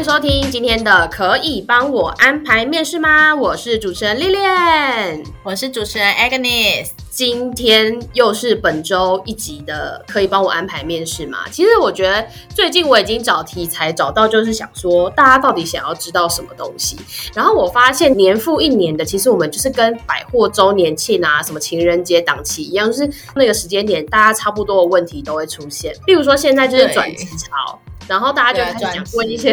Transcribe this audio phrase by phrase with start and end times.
[0.00, 3.34] 迎收听今天的可以帮我安排面试吗？
[3.34, 6.88] 我是主持人丽莲，我是主持人 Agnes。
[7.10, 11.40] 今天又是本周一集的可以帮我安排面试吗？
[11.50, 16.96] 其实我觉得最近我已经找题材找到，就是想说大家到底想要知道什么东西。
[17.34, 25.94] 然后我发现年复一年的，其实我们就是跟百货周年庆啊、什么情人节档期一样，就是那个时间点，大家差不多的问题都会出现。
[26.06, 27.78] 例如说现在就是转职潮。
[28.10, 29.52] 然后大家就开始讲问一些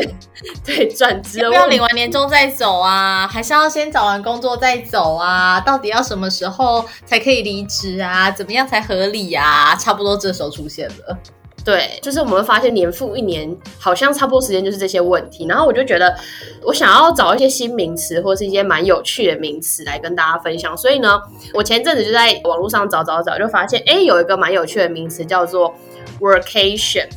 [0.65, 3.27] 对转职， 要不要领完年终再走啊？
[3.27, 5.59] 还是要先找完工作再走啊？
[5.59, 8.31] 到底要什么时候才可以离职啊？
[8.31, 9.75] 怎么样才合理啊？
[9.75, 11.15] 差不多这时候出现了。
[11.63, 15.45] 对，就是我们会发现年复一年，好像差不多时间就是这些问题。
[15.47, 16.17] 然后我就觉得，
[16.63, 20.75] 我想要找一些新名词或是一些蛮有趣的名词来跟大家分享。
[20.75, 21.21] 所以呢，
[21.53, 25.75] 我前阵子就在网络上找找找，就发现哎，有一个蛮有趣的名词叫做
[26.19, 27.07] workation。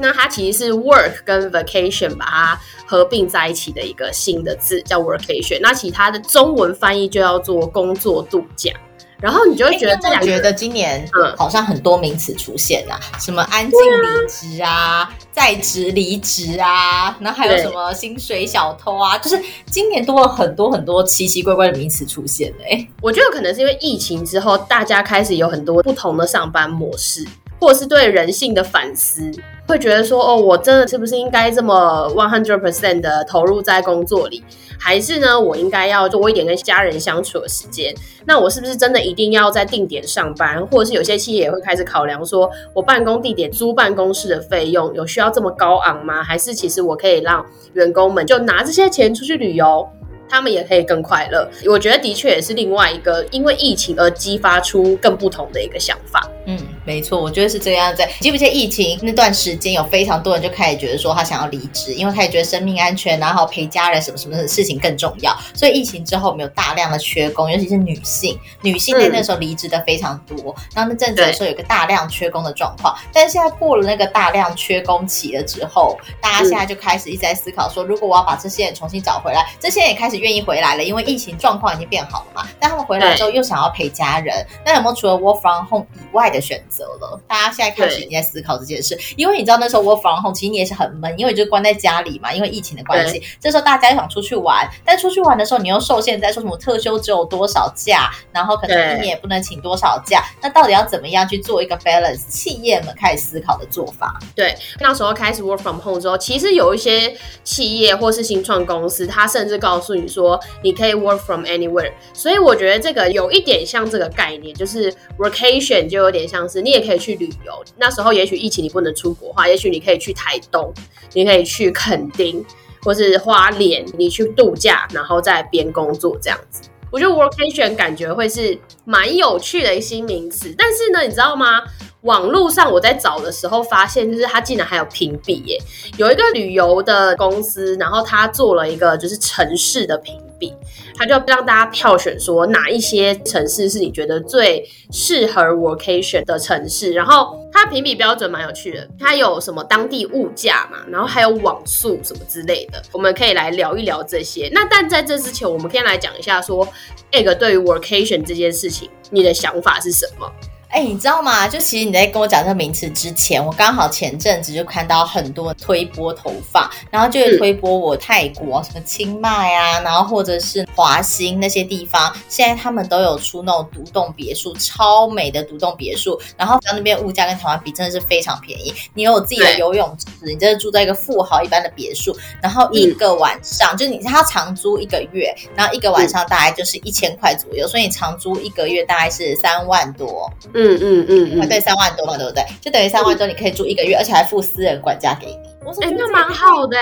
[0.00, 5.58] 那它其实是 work 跟 vacation 把它合并在一起的一个新的字，叫 workation。
[5.60, 8.72] 那其他的中文翻译就叫做工作度假。
[9.20, 11.06] 然后你就会觉得这两个，觉得今年
[11.36, 22.88] 好像很多名词出现啊，嗯、什么安静离职啊，啊在职离职啊，然后还有什么薪水小偷啊，就是今年多了很多很多奇奇怪怪的名词出现哎、欸。
[23.02, 27.28] 我觉得可能是因为疫情之后，大家开始有很多不同的上班模式。
[27.60, 29.30] 或者是对人性的反思，
[29.70, 34.42] 会觉得说，哦，我真的是不是应该这么 one hundred percent 的投入在工作里，
[34.76, 37.94] 还是呢，我应该要多一点跟家人相处的时间？
[38.26, 40.66] 那我是不是真的一定要在定点上班？
[40.66, 46.20] 或者是有些企业也会开始考量说，我办公地点租办公室的费用有需要这么高昂吗？
[46.22, 49.88] 还是其实我可以让员工们就拿这些钱出去旅游？
[50.28, 56.30] 他们也可以更快乐，我觉得的确也是另外一个因为疫情而激发出更不同的一个想法。
[56.46, 56.56] 嗯，
[56.90, 57.94] 没错，我觉得是这样。
[57.94, 65.36] 子记不记得疫情那段时间，有非常多人就开始觉得说他想要离职，因为他也觉得生命安全，然后陪家人什么什么的事情更重要。
[65.54, 70.54] 所以疫情之后，我们有大量的缺工，尤其是女性，女性在那时候离职的非常多。
[70.74, 80.20] 然后那阵子的时候有个大量缺工的状况，但是现在过了那个大量缺工期了之后，大家现在就开始一直在思考说，如果我要把这些人重新找回来，这些人也开始。
[80.20, 82.46] 愿意回来了，因为疫情状况已经变好了嘛。
[82.58, 87.20] 但他们回来之后又想要陪家人，那有没有除了 work from home 以外的选择了？
[87.26, 93.22] 大家现在开始已经在思考这件事，因为你知道那时候 work from home 其实你也是很闷，因为就关在家里嘛，因为疫情的关系。
[93.40, 100.22] 这时候大家又想出去玩，但出去玩的时候你又受限在说什么特休只有多少假，然后可能一年也不能请多少假。
[100.42, 102.28] 那到底要怎么样去做一个 balance？
[102.28, 104.20] 企业们开始思考的做法。
[104.34, 110.10] 对，那时候开始 work from home 之后，其实有一些企业或是新创公司，他甚至告诉你。
[110.10, 117.64] 说你可以 work from anywhere，所以我觉得这个有一点像这个概念，就是 vacation 就有点像是你也可以去旅游。
[117.76, 120.72] 那时候也许疫情你不能出国的话，也许你可以去台东，
[121.14, 122.44] 你可以去垦丁
[122.82, 126.62] 或是花莲，你去度假，然后在边工作这样子。
[126.90, 131.62] 我觉得 workation 感觉会是蛮有趣的一新名词，但是呢，你知道吗？
[132.02, 135.58] 网络上我在找的时候发现，就是它竟然还有评比耶，
[135.98, 140.52] 有一个旅游的公司，然后他做了一个就是城市的评比，
[140.96, 154.50] 他就让大家票选说哪一些城市是你觉得最适合 vacation 的城市，然后它评比标准蛮有趣的，它有什么当地物价嘛，然后还有网速什么之类的，我们可以来聊一聊这些。
[154.52, 156.66] 那但在这之前，我们先来讲一下说，
[157.12, 160.26] 那个对于 vacation 这件事情，你的想法是什么？
[160.70, 161.48] 哎、欸，你知道吗？
[161.48, 178.72] 就其实你在跟我讲这个名词之前，我刚好前阵子就看到很多推播投放，然后就会推播我泰国什么清迈啊，然后或者是华兴那些地方，现在他们都有出那种独栋别墅，超美的独栋别墅，然后在那边物价跟台湾比真的是非常便宜。
[178.94, 190.32] 你有自己的游泳池，你真的住在一个富豪一般的别墅，然后一个晚上、嗯、就是你他长租一个月，然后一个晚上大概就是一千块左右，所以你长租一个月大概是三万多。
[190.54, 192.44] 嗯嗯嗯嗯，对，三万多嘛，对不对？
[192.60, 195.38] 就等于三万多，你可以住一个月，而且还付私人管家给你。
[195.82, 196.76] 哎、欸，那蛮好的。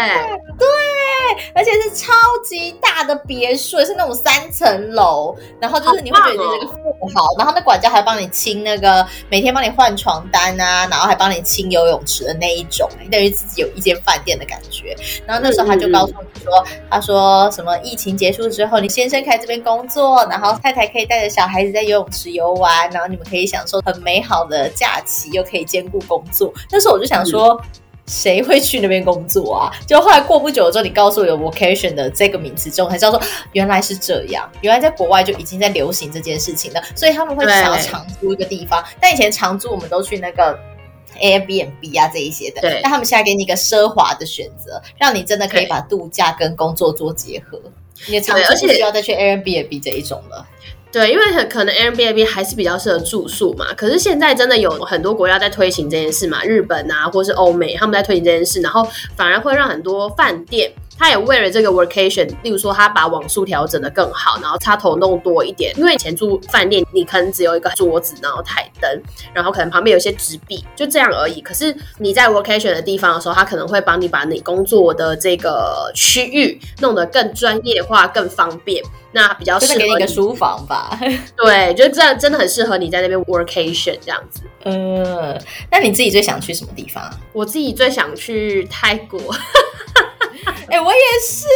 [0.57, 2.13] 对啊，而且是超
[2.45, 14.97] 级大的别墅，是那种三层楼，然后就是你会觉得这个富豪，然后那管家还帮你清那个每天帮你换床单啊，然后还帮你清游泳池的那一种，等于自己有一间饭店的感觉。
[15.27, 26.53] 然后那时候他就告诉你说，他说什么疫情结束之后，你先生可以在这边工作，然后太太可以带着小孩子在游泳池游玩，然后你们可以享受很美好的假期，又可以兼顾工作。
[26.71, 27.61] 那时候我就想说。
[28.08, 29.70] 谁会去那边工作啊？
[29.87, 33.20] 就后来过不久之后，你告诉我有 vocation 的这个名词之后，才知道说
[33.52, 36.82] 原来是这样，原来在国外就已经在流行这件事情了。
[36.96, 38.82] 所以他们会想要长租一个地方。
[39.00, 40.58] 但以前长租我们都去那个
[41.20, 42.81] Airbnb 啊这一些的，对。
[42.82, 47.60] 但他们现在给你一个奢华的选择，让你真的可以把度假跟工作做结合。
[48.06, 50.46] 你的长租不需要再去 Airbnb 这一种了。
[50.90, 53.67] 对，因为很可能 Airbnb 还是比较适合住宿嘛。
[53.75, 60.73] 可是现在真的有很多国家在推行这件事嘛，日本啊，或是欧美，他们在推行这件事，然后反而会让很多饭店。
[60.99, 65.73] 他也为了这个 vacation，例如说他把网速调整的更好，然后插头弄多一点。
[65.79, 69.03] 因为以前住饭店，你可能只有一个桌子，然后台灯，
[69.33, 71.41] 然后可能旁边有一些纸币，就这样而已。
[71.41, 78.83] 可是你在 vacation 的地方的时候，他可能会帮你把你工作的这个区域弄得更专业化、更方便。
[79.12, 80.99] 那比较适合，给你一个书房吧。
[81.37, 84.43] 对，就这样真的很适合你在那边 workation 这样子。
[84.65, 85.41] 嗯，
[85.71, 87.03] 那你自己最想去什么地方？
[87.33, 89.19] 我自己最想去泰国。
[90.69, 91.47] 哎、欸，我也是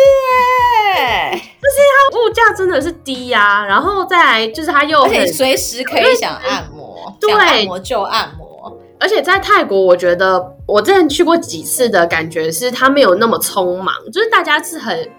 [0.95, 8.81] 哎、欸，就是它物价真的是低呀、啊，然后再来就是它又很随时可以想按摩，对，按摩就按摩。
[9.01, 15.11] 而且在泰国，我觉得我之前去过几次的感觉是它没有那么匆忙，就是大家是很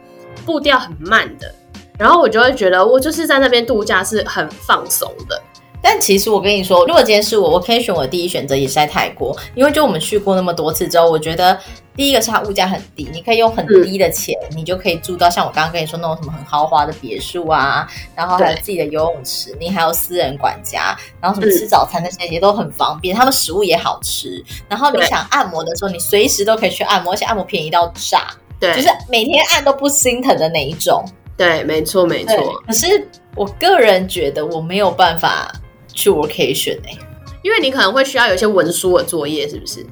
[0.45, 1.53] 步调很慢的，
[1.99, 5.41] 然后我就会觉得我就是在那边度假是很放松的。
[5.85, 11.59] 但其实我跟你说，如果今天是我，我可以选我的第一选择也是在泰国，因为就我们去过那么多次之后，我觉得
[11.93, 17.85] 第一个是它物价很低，你可以用很低的钱，嗯、你就可以住到像我刚刚跟你说那种什么很豪华的别墅啊，
[18.15, 31.03] 然后还有自己的游泳池，你还有私人管家，然后什么吃早餐那些也都很方便，他们食物也好吃，然后你想按摩的时候，你随时都可以去按摩，而且按摩便宜到炸，对，就是每天按都不心疼的那一种。
[31.35, 32.63] 对，没错没错。
[32.65, 35.51] 可是我个人觉得我没有办法。
[35.93, 36.97] 去 workation 哎、欸，
[37.41, 39.85] 因为你可能会需要有一些文书的作业，是不是？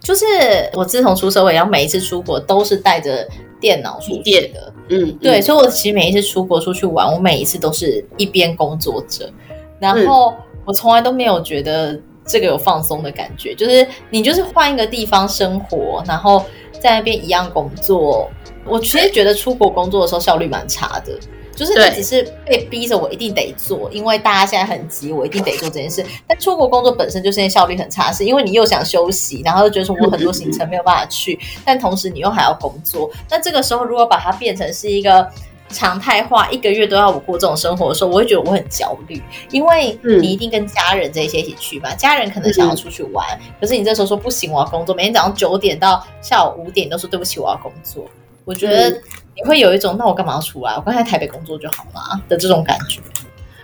[0.00, 0.24] 就是
[0.72, 3.28] 我自从出社会，然后每一次出国都是带着
[3.60, 9.30] 电脑出电的，嗯，对，嗯、所以我其实每一次出国出去玩，我每一次都是一边工作着，
[9.78, 10.32] 然后
[10.64, 16.44] 我从来都没有觉得这个有放松的感觉，就是你就是换一个地方生活，然后
[16.80, 18.28] 在那边一样工作，
[18.64, 21.12] 我其实觉得出国工作的时候效率蛮差的。
[21.60, 26.02] 就是你只是被逼着，我一定得做，因为大家现在很急，我一定得做这件事。
[26.26, 33.10] 但出国工作本身就是件效率很差，事因为你又想休息，然后又觉得说我很多行程没有办法去，但同时你又还要工作。
[33.28, 35.28] 那这个时候如果把它变成是一个
[35.68, 48.02] 常态化，一个月都要我过这种生活的时候，我会觉得我很焦虑，因为你一定跟家人这些一起去嘛，家人可能想要出去玩，可是你这时候说不行，我要工作，每天早上九点到下午五点都说对不起，我要工作。
[48.46, 49.00] 我觉得
[49.46, 50.74] 会有一种，那我干嘛要出来？
[50.74, 53.00] 我刚才台北工作就好了的这种感觉。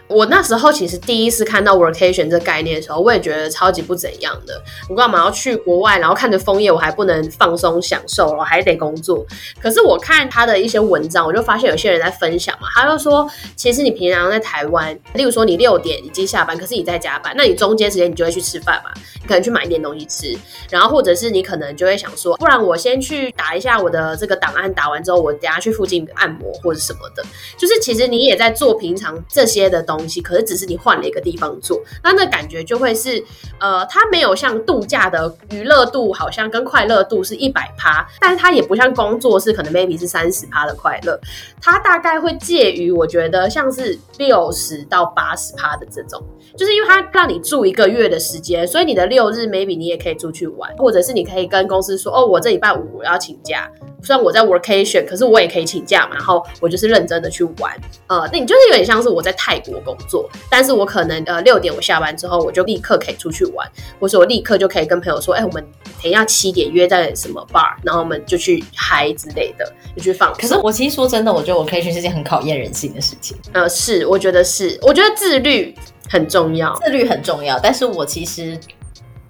[0.09, 4.63] 我那时候其实第一次看到 workation 这概念的时候，我也觉得超级不怎样的。
[4.89, 9.27] 我干嘛要去国外，然后看着枫叶，我还不能放松享受，我还得工作。
[9.61, 20.39] 可是我看他的一些文章，我就发现有些人在分享嘛，他就说，其实你平常在台湾，例如说你六点已经下班，可是你在加班，那你中间时间你就会去吃饭嘛，你可能去买一点东西吃，
[20.71, 27.25] 然后或者是你可能就会想说，不然我先去打一下我的这个档案，打完之后我等下去附近按摩或者什么的，
[27.59, 29.96] 就是其实你也在做平常这些的东。
[29.97, 33.23] 东西可是只是你换了一个地方做，那那感觉就会是，
[33.61, 41.19] 呃，它没有像度假的娱乐度，好像跟快乐度是一百趴，但是它也不像工作是可能 maybe 是三十趴的快乐，
[41.61, 46.23] 它大概会介于我觉得像是六十到八十趴的这种，
[46.57, 53.71] 就是因为它让你住一个月的时间，所以你的六日 maybe 你也可以出去玩，或者是你可以跟公司说，哦，我这礼拜五我要请假，
[54.03, 57.73] 虽然我在 vacation，可是我也可以请假嘛，然后我就是认真的去玩，
[58.09, 59.77] 呃，那你就是有点像是我在泰国。
[59.87, 63.67] 工作，但是我可能呃六点我下班之后，我就立刻可以出去玩，
[63.99, 65.65] 或是我立刻就可以跟朋友说，哎、欸，我们
[66.03, 70.35] 等一下七点约在什么 bar，然后我们就去嗨之类的，就去放。
[70.35, 73.37] 可是我其实说真的，我觉得我可以去是件很考验人性的事情。
[73.53, 75.75] 呃，是，我觉得是，我觉得自律
[76.11, 77.59] 很重要，自律很重要。
[77.59, 78.59] 但是我其实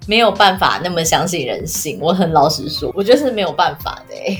[0.07, 4.37] 没有办法那么相信人性，我很老实说，我觉得是没有办法的、欸。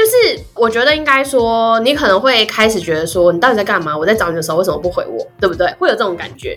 [0.00, 3.94] 就是我觉得应该说，你可能会开始觉得说，你到底在干嘛？
[3.94, 5.26] 我在找你的时候为什么不回我？
[5.38, 5.70] 对不对？
[5.78, 6.56] 会有这种感觉，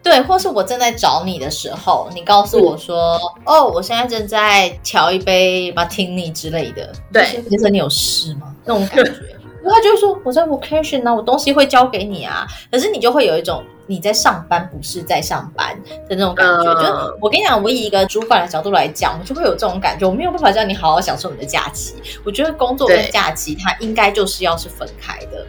[0.00, 8.54] 对，或是我正在找你的时候，你告诉我说，嗯、哦，我现在正在调一杯 Botini 之类的，对，其实你有事吗？
[8.64, 9.12] 那种感觉。
[9.60, 12.46] 然后他就会说我在 vacation 呢、啊，我东西会交给你啊。
[12.70, 15.76] 可是你就会有一种你在上班不是在上班
[16.08, 16.62] 的那种感觉。
[16.62, 20.06] Uh, 就我跟你讲，我以一个主管的角度来讲，我就会有这种感觉。
[20.06, 21.94] 我没有办法叫你好好享受你的假期。
[22.24, 25.44] 我觉得工作跟假期它应该就是要是分开的。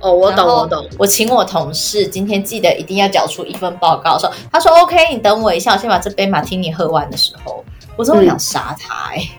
[0.00, 0.88] 哦，我懂，我懂。
[0.98, 7.62] 我请我同事今天记得一定要缴出一份报告，说他说 OK，你等我一下，我先把这杯马提尼喝完的时候，
[7.96, 9.30] 我真的想杀他哎、欸。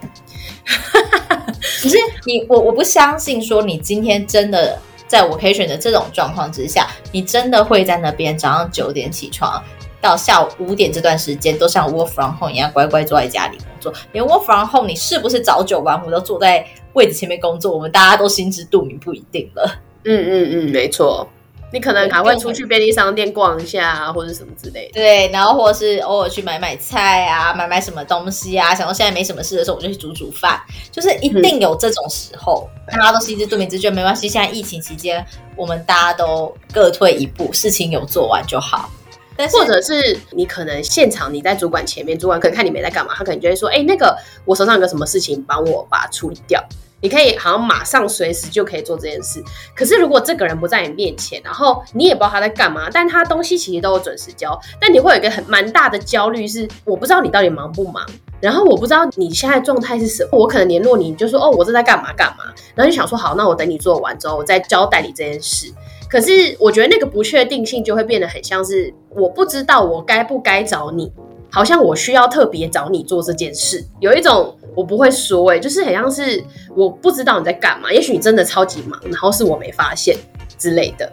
[1.81, 4.79] 可是你我我不相信说你今天真的
[5.13, 9.63] 在我可以选择这种状况之下，你真的会在那边早上九点起床，
[10.01, 13.93] 到下午五点这段时间都像 work from home 一样乖乖坐在家里工作。
[14.11, 19.79] 连 work from home 你是不是早九晚五都坐在位置前面工作，我们大家都心知肚明，不一定了。
[20.03, 21.29] 嗯嗯嗯，没错。
[21.73, 24.93] 你可能还会出去便利商店逛一下，啊，或者什么之类的。
[24.93, 28.75] 对，然后或者是偶尔去买买菜啊，买买什么东西啊。
[28.75, 30.61] 想到现在没什么事的时候，我就去煮煮饭。
[30.91, 34.29] 就是一定有这种时候，大家都心知肚明，只觉得没关系。
[34.29, 35.25] 现在疫情期间，
[35.55, 38.87] 我们大家都各退一步，事情有做完就好。
[39.35, 44.15] 但是或者是你可能现场你在主管前面，主管可能看你没在干嘛，他可能就会说：“哎，那个
[44.45, 46.63] 我手上有个什么事情，帮我把它处理掉。”
[47.03, 49.43] 你可以好像马上随时就可以做这件事，
[49.75, 58.05] 可是如果这个人不在你面前，然后你也不知道他在干嘛，但他东西其实都有准时交，但你会有一个很蛮大的焦虑，是我不知道你到底忙不忙，
[58.39, 65.73] 然后我不知道你现在状态是什么，我可能联络你，你就说哦，我正在干嘛干嘛，然后就想说好，那我等你做完之后，我再交代你这件事。
[66.09, 71.11] 可是我觉得那个不确定性就会变得很像是我不知道我该不该找你，
[71.53, 74.57] 好像我需要特别找你做这件事，有一种。
[74.75, 76.43] 我不会说、欸，哎，就是很像是
[76.75, 80.17] 我不知道你在干嘛，也许你真的超级忙，然后是我没发现
[80.57, 81.07] 之类的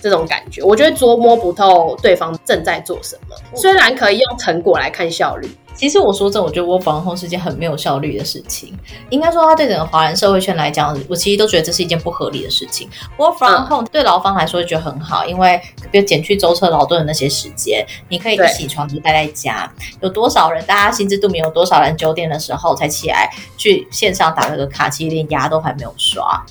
[0.00, 0.62] 这种感觉。
[0.62, 5.50] 我觉得捉摸不透对方正在做什么，虽然可以用成果来看效率。
[5.74, 8.72] 其实我说真，我觉得 work from home 是件很没有效率的事情。
[9.10, 12.88] 应该说，它对整个华人社会圈来讲，我其实都觉得这是一件不合理的事情。
[13.16, 15.60] work from home 对劳方来说觉得很好，因为
[15.90, 19.70] 比如减去舟车劳顿的那些时间，你可以一起床就待在家。
[20.00, 26.44] 有多少人，大家心知肚明，有多少人九点的时候才起来去线上打了个卡，其实连牙都还没有刷。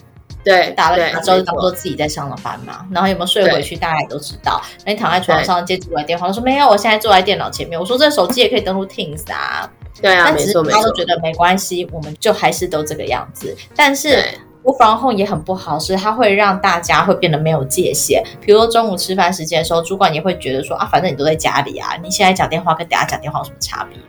[0.43, 4.61] 对，打了卡之后就当做自己在上了班嘛，然后有没有睡回去，大家也都知道。
[4.85, 7.79] 那你躺在床上接主管电话，他说没有，我现在坐在电脑前面。
[7.79, 9.69] 我说这手机也可以登录 Teams 啊。
[10.01, 10.81] 对啊，没错没错。
[10.81, 13.55] 他都觉得没关系，我们就还是都这个样子。
[13.75, 14.23] 但是
[14.63, 18.23] work from home 也很不好，是它会让大家会变得没有界限。
[18.39, 23.99] 比如说中午吃饭时间的时候，主管也会觉得说啊，反正你都在家里啊，你现在讲电话跟等下讲电话有什么差别？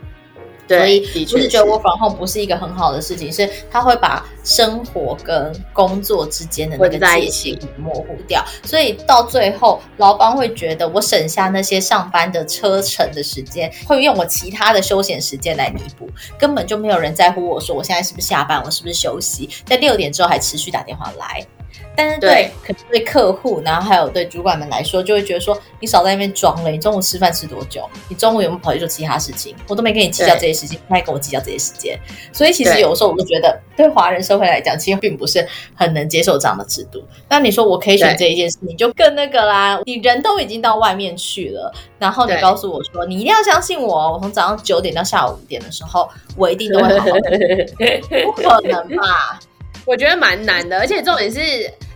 [0.67, 8.43] 对，所以就是觉得 work from home 不是一个很好的事情，是他会把生活跟工作之间的那个界限模糊掉。
[8.63, 21.45] 所以到最后，劳方会觉得我省下那些上班的车程的时间，会用我其他的休闲时间来弥补，根本就没有人在乎我说我现在是不是下班，我是不是休息，在六点之后还持续打电话来。
[21.95, 26.71] 但是对，可能对客户，然后还有对主管们来说，就会觉得说，你少在那边装了。
[26.71, 27.87] 你中午吃饭吃多久？
[28.09, 29.55] 你中午有没有跑去做其他事情？
[29.67, 31.99] 我都没跟你计较这些事情，你还跟我计较这些时间。
[32.31, 37.03] 所以其实有时候我就觉得，对华人社会来讲，其实并不是很能接受这样的制度。
[37.29, 39.79] 那你说我可以选这一件事，你就更那个啦。
[39.85, 47.37] 你人都已经到外面去了，然后你告诉我说，你一定要相信我，我从早上九点到下午五点的时候，我一定都会好好的。
[48.25, 49.39] 不可能吧？
[49.85, 51.39] 我觉得蛮难的，而且重点是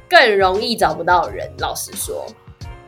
[0.10, 1.50] 更容易找不到人。
[1.60, 2.26] 老实说，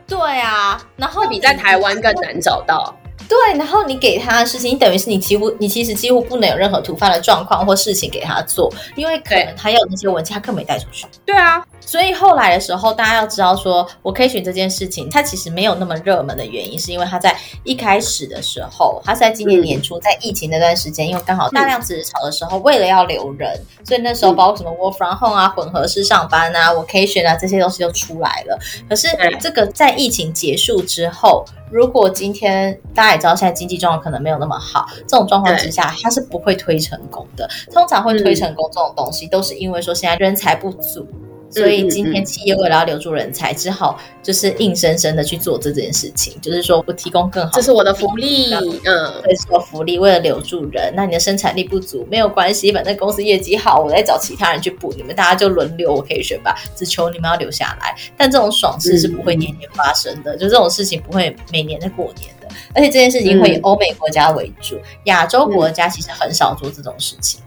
[0.06, 2.94] 对啊，然后比在台湾更难找到。
[3.30, 11.06] 对，然后你给他的事情，你等于是你几乎，你其实几乎不能有任何突发的状况或事情给他做，因为可能他要那些文件，他根本没带出去。
[11.24, 28.58] 对啊，所以后来的时候，大家要知道说，我可以选这件事情，它其实没有那么热门的原因，是因为它在一开始的时候，它是在今年年初，在疫情那段时间，因为刚好大量辞职潮的时候，为了要留人，所以那时候包括什么 work from home 啊、混合式上班啊、vacation 啊这些东西都出来了。
[28.88, 29.06] 可是
[29.38, 31.44] 这个在疫情结束之后。
[31.72, 37.48] 如果今天大家也知道，现在经济状况可能没有那么好，这种状况之下，它是不会推成功的。
[37.72, 41.06] 通常会推成功这种东西，都是因为说现在人才不足。
[41.50, 50.92] 所以今天企业为了要留住人才，只好就是硬生生的去做这件事情，就是说我提供更好，这是我的福利，嗯，这是我福利，为了留住人。
[50.94, 57.96] 那你的生产力不足没有关系，反正公司业绩好，我再找其他人去补，你们大家就轮流，我可以选吧，只求你们要留下来。
[58.16, 67.40] 但这种爽事是不会年年发生的，嗯、就这种事情不会每年在过年的，而且这件事情会以欧美国家为主，亚洲国家其实很少做这种事情。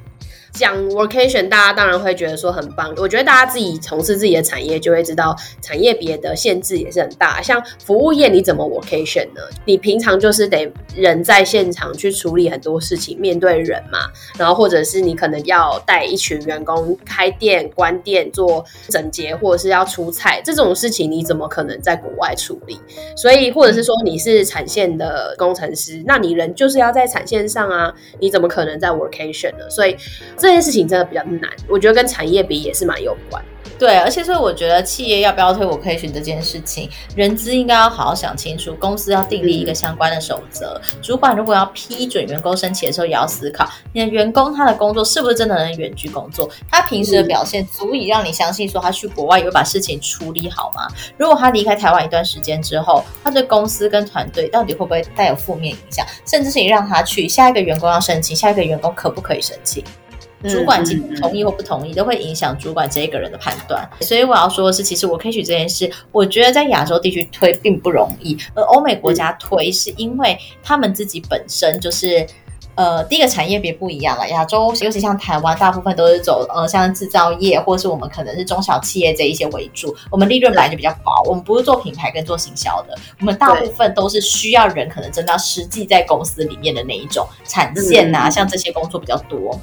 [0.54, 2.94] 讲 workation，大家当然会觉得说很棒。
[2.98, 7.42] 我觉得大家自己从事自己的产业，就会知道产业别的限制也是很大。
[7.42, 9.42] 像服务业，你怎么 workation 呢？
[9.66, 14.00] 你平常就是得人在现场去处理很多事情，面对人嘛。
[14.38, 22.80] 然后或者是你可能要带一群员工开店、关店、做整洁，或者是要出菜这种事情，你怎么可能在国外处理？
[23.18, 29.68] 所以或者是说你是产线的工程师，那你人就是要在产线上啊，你怎么可能在 workation 呢？
[29.72, 29.98] 所以。
[30.44, 33.42] 这件事情真的比较难，我觉得跟产业比也是蛮有关。
[33.80, 40.80] 对，而且所以我觉得企业要不要推 workation 这件事情，人资应该要好好想清楚，公司要订立一个相关的守则。
[40.92, 50.88] 嗯、主管如果要批准员工申请的时候，也要思考你的员工他的工作是不是真的能远距工作，他平时的表现足以让你相信说他去国外也会把事情处理好吗？
[51.18, 56.06] 如果他离开台湾一段时间之后，他对公司跟团队到底会不会带有负面影响？
[56.26, 59.84] 甚至是你让他去，下一个员工要申请，下一个员工可不可以申请？
[60.50, 63.88] 主管及同意或不同意，都会影响主管这一个人的判断。
[64.02, 72.26] 所以我要说的是，其实 workation 这件事，我觉得在亚洲地区推并不容易，而欧美国家推是因为他们自己本身就是，
[72.76, 74.28] 呃，第一个产业别不一样了。
[74.30, 79.96] 亚洲尤其像台湾，大部分都是走呃像制造业，或是我们可能是中小企业这一些为主。
[80.10, 89.60] 我们利润本来就比较薄，我们不是做品牌跟做行销的，我们大部分都是需要人，可能真的要实际在公司里面的那一种产线啊，像这些工作比较多。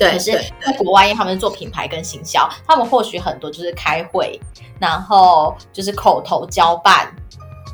[0.00, 0.32] 对，可是
[0.64, 4.40] 在国外，因为他们是做品牌跟行销，他们或许很多就是开会，
[4.78, 7.14] 然后就是口头交办，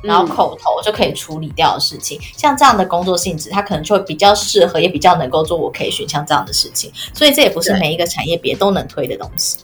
[0.03, 2.19] 然后口头就可以处理掉的事情。
[2.19, 6.93] 嗯、像这样的工作性质，他可能就会比较适合，也比较能够做 workation 像这样的事情。
[7.15, 9.59] 所以这也不是每一个产业别都能推的东西。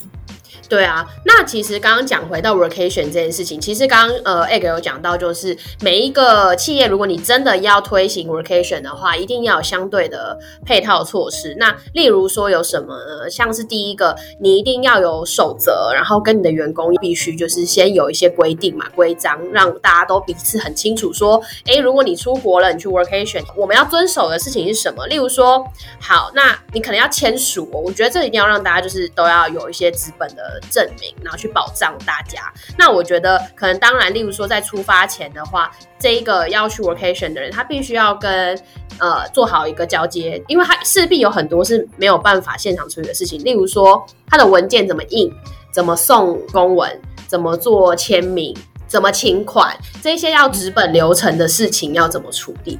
[0.72, 11.54] 对啊，那其实刚刚讲回到 workation 这件事情，其实刚刚呃 Egg 有讲到，就是每一个企业，如果你真的要推行 workation 的话，一定要有相对的配套措施。
[11.58, 13.28] 那例如说有什么呢？
[13.28, 25.06] 像是第一个，你一定要有守则，然后跟你的员工必须就是先有一些规定嘛，规章，让大家都彼此很清楚说，哎，如果你出国了，你去 workation，我们要遵守的事情是什么？
[25.08, 25.62] 例如说，
[26.00, 30.61] 好，那你可能要签署，我觉得这一定要让大家就是都要有一些资本的。
[30.70, 32.52] 证明，然后去保障大家。
[32.78, 38.58] 那我觉得，可能当然，例如说在出发前的话，这一个要去 workation 的人，他必须要跟
[38.98, 45.32] 呃做好一个交接，因为他势必有很多是没有办法现场处理的事情，例如说他的文件怎么印，
[45.72, 52.78] 怎么送公文，怎么做签名，怎么请款，这些要纸本流程的事情要怎么处理，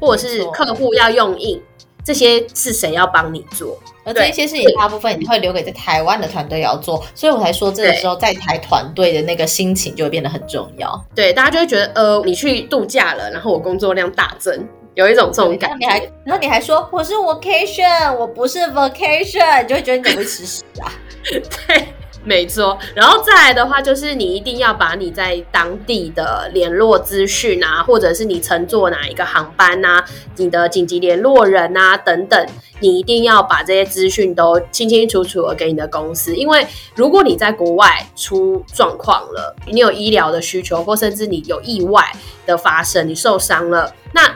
[0.00, 1.60] 或者是客户要用印。
[2.04, 3.78] 这些是谁要帮你做？
[4.02, 11.04] 而这些事情大部分你会留给在台湾的团队要做，所以我才说这个时候在台团队的那个心情就会变得很重要。
[11.14, 15.76] 对，大家就会觉得，呃，你去度假了，然后我工作量大增，有一种这种感觉。
[15.78, 20.90] 你还，然后你还说我是 vacation，我不是 vacation，你就会觉得你怎么会吃屎啊？
[21.30, 21.86] 对。
[22.22, 30.04] 没错，然后再来的话，就是你一定要把你在当地的联络资讯啊，或者是你乘坐哪一个航班啊，
[30.36, 32.46] 你的紧急联络人啊等等，
[32.80, 42.04] 你一定要把这些资讯都清清楚楚的给你的公司，因为如果你在国外出状况了，你有医疗的需求，或甚至你有意外
[42.44, 44.30] 的发生，你受伤了，那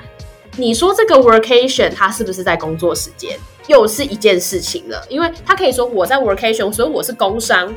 [0.56, 3.38] 你说这个 workation 它是不是在工作时间？
[3.66, 7.74] 又是一件事情了，因为他可以说我在 workation，所以我是工伤，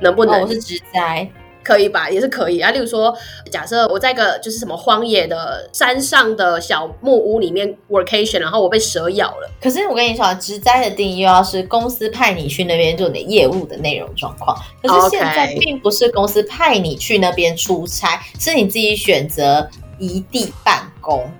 [0.00, 0.34] 能不能？
[0.34, 1.26] 哦、我是职灾，
[1.62, 2.10] 可以吧？
[2.10, 2.70] 也是可以啊。
[2.70, 3.14] 例如说，
[3.50, 9.50] 假设我在一个就是什么荒野的山上的小木屋里面 workation，然后我被蛇咬了。
[9.62, 14.54] 可是我跟你说，职灾的定义又要是公司派你去那边做你的业务的内容状况。
[14.82, 21.30] 可是现在并不是公司派你去那边出差是你自己选择移地办公。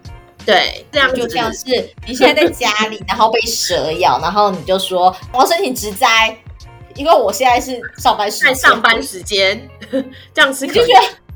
[0.46, 1.66] 对，这样就像是
[2.06, 6.36] 你现在在家里， 然后被蛇咬，然后你就说我要申请职灾，
[6.94, 9.68] 因为我现在是上班时间，上班时间，
[10.34, 10.92] 这样是可以。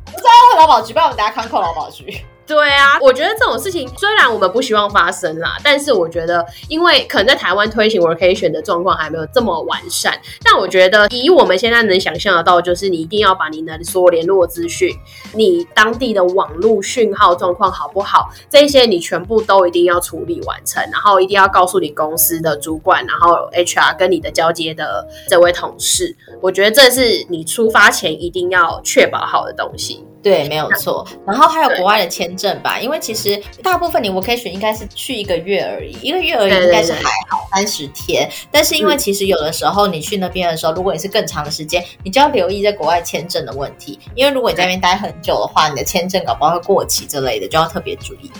[0.07, 2.25] 不知道劳保局，不然我们等下看扣劳保局。
[2.47, 14.95] 对啊，我觉得这种事情虽然我们不希望发生啦，但是我觉得，因为可能在台湾推行 workation 的状况还没有这么完善，但我觉得以我们现在能想象得到，就是你一定要把你的所有联络资讯、
[15.33, 30.05] 你当地的网络讯号状况好不好，这些你全部都一定要处理完成，然后一定要告诉你公司的主管，然后 HR 跟你的交接的这位同事，我觉得这是你出发前一定要确保好的东西。
[30.25, 31.07] 对，没有错。
[31.27, 38.27] 然后还有国外的签证吧，因为其实大部分你 vacation 应该是去一个月而已，一个月而已应该是还好三十天。
[38.51, 48.33] 但是因为其实有的时候你去那边的时候，如果你是更长的时间，你就要留意在国外签证的问题，因为如果你在那边待很久的话，你的签证搞不好会过期之类的，就要特别注意。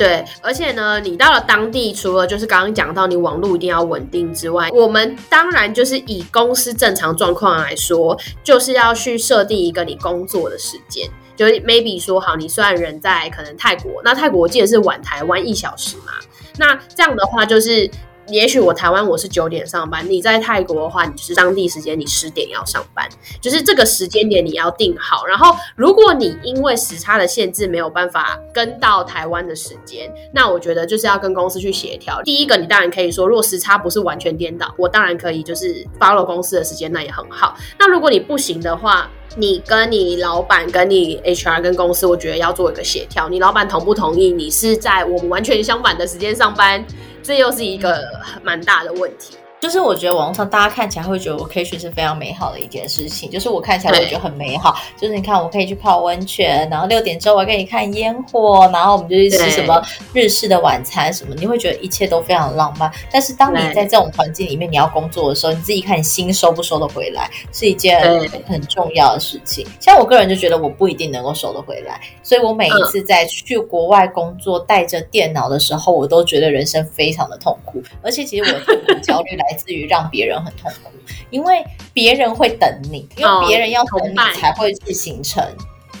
[0.00, 16.14] 对，而且呢，你到了当地，除了就是刚刚讲到你网络一定要稳定之外，我们当然就是以公司正常状况来说，就是要去设定一个你工作的时间，就是 maybe 说好，你虽然人在可能泰国，那泰国我记得是晚台湾一小时嘛，
[16.56, 17.90] 那这样的话就是。
[18.30, 23.08] 也许我台湾我是九点上班，你在泰国的话，你就是当地时间你十点要上班，
[23.40, 25.26] 就是这个时间点你要定好。
[25.26, 32.22] 然后，如果你因为时差的限制没有办法跟到台湾的时间，那我觉得就是要跟公司去协调。
[32.22, 37.56] 第一个，你当然可以说，如果时差不是完全颠倒，我当然可以就是 follow 公司的时间，那也很好。
[37.78, 43.28] 那如果你不行的话，你跟你老板、跟你 HR、跟公司，我觉得要做一个协调。
[43.28, 44.32] 你老板同不同意？
[44.32, 46.84] 你是在我们完全相反的时间上班？
[47.22, 48.02] 这又是一个
[48.42, 49.36] 蛮大的问题。
[49.60, 54.74] 就是我觉得网络上大家看起来会觉得 vacation 是非常美好的一件事情，就是我看起来我觉得很美好。
[54.98, 59.80] 就是你看，我可以去泡温泉，然后六点之后我给你看烟火，然后我们就去吃什么
[60.14, 62.90] 日式的晚餐什么，你会觉得一切都非常浪漫。
[63.12, 68.00] 但是当你在这种环境里面你要工作的时候，你自己看你心收不收得回来，是一件
[68.46, 69.66] 很重要的事情。
[69.78, 79.49] 像我个人就觉得我不一定能够收得回来，所以我每一次在去国外工作带着电脑的时候，我都觉得人生非常的痛苦，而且其实我的痛苦焦虑来。
[79.50, 80.90] 来自于让别人很痛苦，
[81.30, 85.44] 因为别人会等你，因为别人要等你才会去行程。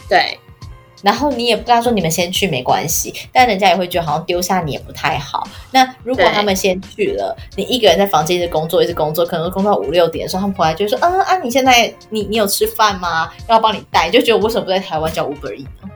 [0.08, 0.38] 对，
[1.02, 5.46] 然后你也不跟他说你们先去没关系，但人家也会觉得好像丢下你也不太好。
[5.70, 13.30] 那如果他们先去了，你一个人在房间一直工作，一直工作，可能工作到五六点的时候，他们回来就说：“嗯啊，你现在你你有吃饭吗？
[13.48, 15.90] 要帮你带。”就觉得我为什么不在台湾叫 Uber Eats 呢？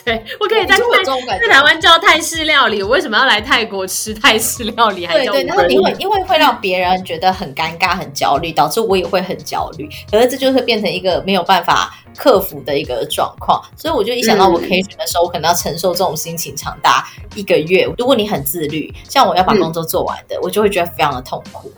[0.04, 5.06] 对，我可以在泰在台湾叫泰式料理，我为什么要来泰国吃泰式料理？
[5.06, 9.88] 对对，然后因为因为会让别人觉得很尴尬、很焦虑，导致我也会很焦虑。
[10.10, 13.62] 可是这就会变成一个没有办法克服的一个状况。
[13.76, 17.86] 所以我就一想到我可以选的时候，我可能要承受这种心情长达一个月。
[17.98, 21.70] 如果你很自律，像我要把工作做完的，嗯、我就会觉得非常的痛苦。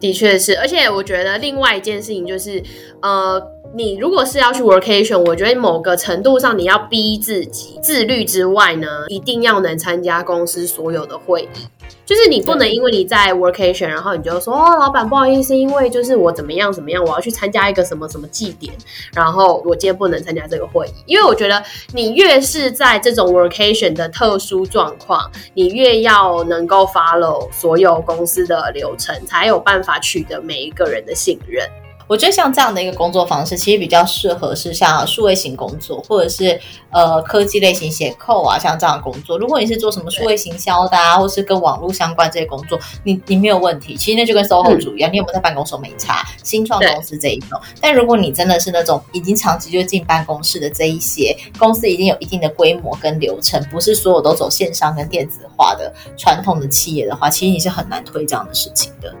[0.00, 2.62] 的确是，而且我觉得另外一件事情就是，
[3.02, 3.42] 呃。
[3.74, 11.66] 你如果是要去 workation，我觉得某个程度上你要逼自己自律之外呢，一定要能参加公司所有的会议。
[12.04, 18.72] 就是你不能因为你在 workation，然后你就说哦，老板不好意思，因为就是我怎么样怎么样，我要去参加一个什么什么祭典，
[19.14, 20.90] 然后我今天不能参加这个会议。
[21.04, 31.68] 因为我觉得你越是在这种 workation 的特殊状况，你越要能够 follow 所有公司的流程，才有办法取得每一个人的信任。
[32.08, 36.58] 我觉得像这样的一个工作方式，其实比较适合是像数位型工作，或者是
[36.90, 39.38] 呃科技类型写 code 啊，像这样的工作。
[39.38, 43.94] 如果你是做什么数位行销的啊，或是跟网络相关这些工作，你你没有问题。
[43.94, 46.24] 其实那就跟 SOHO 主一样，嗯、你有没有在办公室没差。
[46.42, 59.14] 新创公司这一种，但如果你真的是那种已经长期就进办公室的这一些公司，已经有一定的规模跟流程，不是所有都走线上跟电子化的传统的企业的话，其实你是很难推这样的事情的。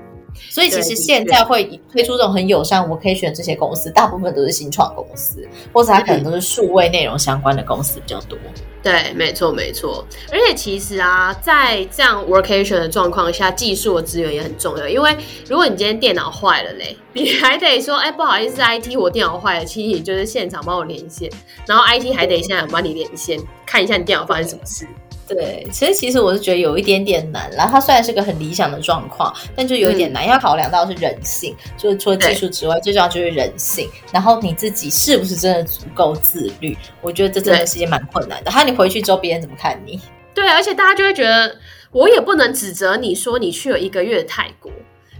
[0.50, 8.38] 所以其实现在会推出这种很友善，我可以选这些公司，大部分都是新创公司，或者它可能都是数位内容相关的公司比较多。
[8.80, 10.04] 对，没错没错。
[10.30, 14.88] 而且其实啊，在这样 workation 的状况下，技术的资源也很重要。
[14.88, 15.16] 因为
[15.48, 21.28] 如果你今天电脑坏了嘞，你还得说，哎，不好意思，IT 我电脑坏了，其实你就是现场帮我连线，
[21.66, 24.86] 然后 IT 还得现场帮你连线，看一下你电脑发生什么事。
[25.28, 33.90] 对，其实其实我是觉得有一点点难，然后它虽然是个很理想的状况，但就有一点难，要考量到是人性，就是除了技术之外，最重要就是人性。
[34.10, 36.74] 然后你自己是不是真的足够自律？
[37.02, 38.50] 我觉得这真的是一件蛮困难的。
[38.50, 40.00] 还有你回去之后，别人怎么看你？
[40.34, 41.56] 对，而且大家就会觉得，
[41.90, 44.72] 我也不能指责你说你去了一个月泰国，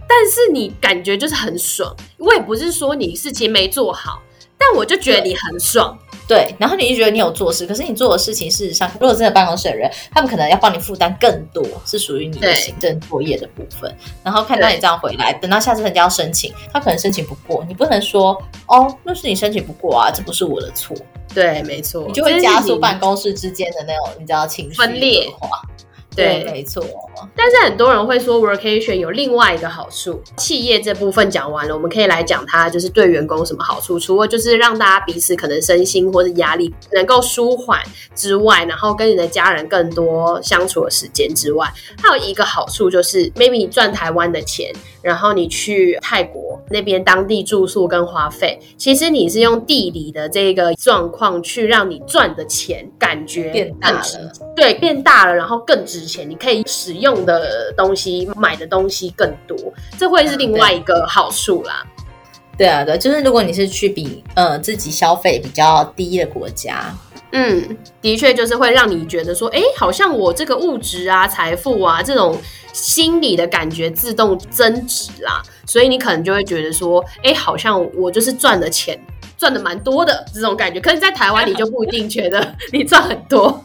[0.07, 1.95] 但是你感觉就是很爽。
[2.17, 4.21] 我也不是说你事情没做好，
[4.59, 5.97] 但我就觉得你很爽。
[6.27, 13.91] 对，然后你就觉得你有做事，可是你做的事情，事实上，如果真的办公室的人，他们可能要帮你负担更多，是属于你的行政作业的部分。
[14.23, 20.95] 然后看到你这样回来，等到下次人家要申请，他可能申请不过，你不能说哦，那是你申请不过啊，这不是我的错。
[21.33, 25.49] 对，没错，你就会加速办公室之间的那种，你知道情绪分裂化。
[26.15, 26.83] 对，没错。
[27.35, 30.21] 但是很多人会说，workation 有另外一个好处。
[30.35, 33.99] 企业这部分讲完了，我们可以来讲它就是对员工什么好处。
[33.99, 37.79] 除了就是让大家彼此可能身心或者压力能够舒缓
[38.15, 54.01] 之外，然后跟你的家人更多相处的时间之外，还有一个好处就是，maybe 你赚台湾的钱，然后你去泰国那边当地住宿跟花费，其实你是用地理的这个状况去让你赚的钱感觉变大了，
[54.55, 55.98] 对，变大了，然后更值。
[56.05, 59.57] 钱你可以使用的东西、买的东西更多，
[59.97, 61.85] 这会是另外一个好处啦。
[62.57, 66.93] 对啊，对，就是如果你是去比呃自己消费比较低的国家，
[67.31, 72.37] 嗯，的确就是会让你觉得说，哎，好像我这个物质啊、财富啊这种
[72.73, 78.99] 心理的感觉自动增值啦，所以你可能就会觉得说，哎，好像我就是赚了钱。
[79.39, 83.63] 赚的蛮多的这种感觉，可是，在台湾你 就不一定觉得 你赚很多。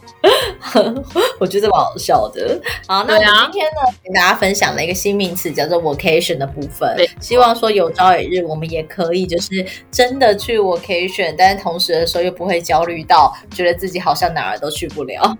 [1.37, 2.59] 我觉得蛮好笑的。
[2.87, 6.95] 好，那我们今天呢，跟大家分享了一个新名词，叫做 workation 的部分。
[7.19, 15.37] 希望说有朝一日我们也可以就是真的去 workation，但是同时的时候又不会焦虑到觉得自己好像哪儿都去不了。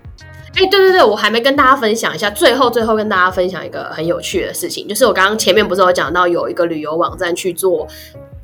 [0.56, 7.88] 哎，对对对，我还没跟大家分享一下，最后最后跟大家分享一个很有趣的事情，就是我刚刚前面不是有讲到有一个旅游网站去做。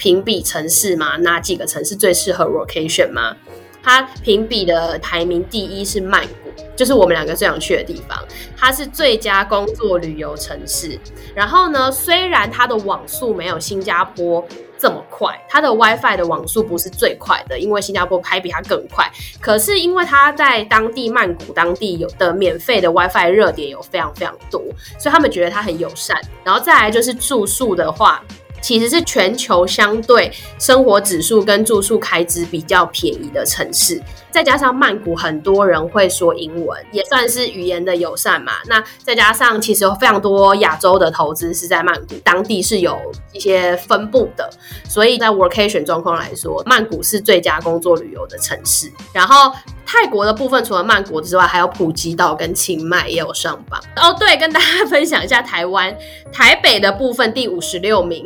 [0.02, 3.36] 评比城市嘛，哪几个城市最适合 location 吗？
[3.84, 8.18] 它评比的排名第一是曼谷，就是我们两个最想去的地方。
[8.58, 11.00] 它是最佳工作旅游城市。
[11.36, 14.44] 然后呢，虽然它的网速没有新加坡
[14.76, 19.08] 这么快，它的 WiFi 的网速不是最快的，因为新加坡拍比它更快。
[19.40, 24.64] 可是因为它在当地曼谷当地有的免费的 WiFi 热点有非常非常多，
[24.98, 26.20] 所以他们觉得它很友善。
[26.44, 28.24] 然后再来就是住宿的话。
[28.62, 38.54] 其实是全球相对生活指数跟住宿开支比较便宜的城市，再加上曼谷很多人会说英文，也算是语言的友善嘛。
[38.68, 43.00] 那再加上其实有非常多亚洲的投资是在曼谷当地是有
[43.34, 44.50] 一些分布的，
[44.88, 48.92] 所以在 workation 状况来说，曼谷是最佳工作旅游的城市。
[49.14, 49.54] 然后。
[49.84, 54.16] 泰国的部分除了曼谷之外，还有普吉岛跟清迈也有上榜哦。
[54.18, 55.94] 对，跟大家分享一下台湾
[56.32, 58.26] 台北的部分第五十六名，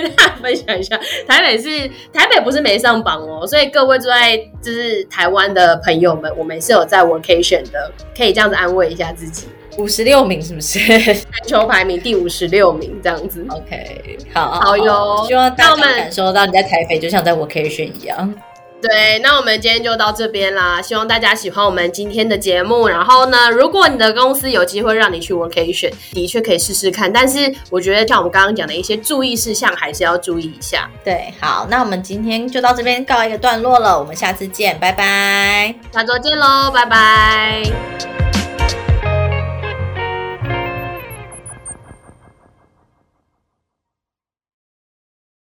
[0.00, 9.46] 跟大家分享一下台北是台北不是没上榜哦，所以各位住在就是台湾的朋友们，我们是有在 workation 的，可以这样子安慰一下自己。
[9.78, 10.78] 五十六名是不是？
[10.80, 13.46] 全球排名第五十六名这样子。
[13.48, 18.34] OK，好好哟，希望大家感受到你在台北就像在 workation 一样。
[18.80, 20.80] 对，那我们今天就到这边啦。
[20.80, 22.86] 希望大家喜欢我们今天的节目。
[22.86, 27.12] 然后呢，如果你的公司有机会让你去 workation，的确可以试试看。
[27.12, 30.88] 但是我觉得像我们刚刚讲的一些注意事项，还是要注意一下。
[31.04, 33.98] 对，好，那我们今天就到这边告一个段落了。
[33.98, 35.74] 我们下次见，拜拜。
[35.92, 38.27] 下周见喽，拜拜。